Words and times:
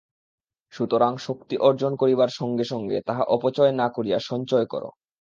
সুতরাং 0.73 1.13
শক্তি 1.17 1.55
অর্জন 1.59 1.91
করিবার 1.95 2.29
সঙ্গে 2.31 2.63
সঙ্গে 2.63 2.97
তাহা 3.07 3.23
অপচয় 3.27 3.71
না 3.71 3.87
করিয়া 3.89 4.17
সঞ্চয় 4.21 4.65
কর। 4.65 4.83